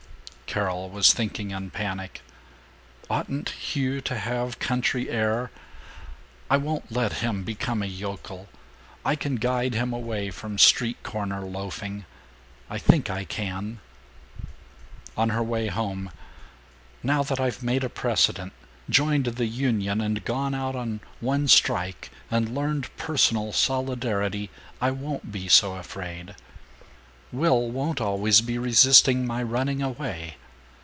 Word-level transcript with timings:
Carol 0.53 0.89
was 0.89 1.13
thinking, 1.13 1.51
in 1.51 1.69
panic, 1.71 2.21
"Oughtn't 3.09 3.51
Hugh 3.51 4.01
to 4.01 4.17
have 4.17 4.59
country 4.59 5.09
air? 5.09 5.49
I 6.49 6.57
won't 6.57 6.91
let 6.91 7.19
him 7.23 7.43
become 7.45 7.81
a 7.81 7.85
yokel. 7.85 8.49
I 9.05 9.15
can 9.15 9.37
guide 9.37 9.73
him 9.75 9.93
away 9.93 10.29
from 10.29 10.57
street 10.57 11.01
corner 11.03 11.39
loafing.... 11.39 12.03
I 12.69 12.79
think 12.79 13.09
I 13.09 13.23
can." 13.23 13.79
On 15.15 15.29
her 15.29 15.41
way 15.41 15.67
home: 15.67 16.11
"Now 17.01 17.23
that 17.23 17.39
I've 17.39 17.63
made 17.63 17.85
a 17.85 17.89
precedent, 17.89 18.51
joined 18.89 19.27
the 19.27 19.45
union 19.45 20.01
and 20.01 20.25
gone 20.25 20.53
out 20.53 20.75
on 20.75 20.99
one 21.21 21.47
strike 21.47 22.11
and 22.29 22.53
learned 22.53 22.93
personal 22.97 23.53
solidarity, 23.53 24.49
I 24.81 24.91
won't 24.91 25.31
be 25.31 25.47
so 25.47 25.75
afraid. 25.77 26.35
Will 27.31 27.71
won't 27.71 28.01
always 28.01 28.41
be 28.41 28.57
resisting 28.57 29.25
my 29.25 29.41
running 29.41 29.81
away. 29.81 30.35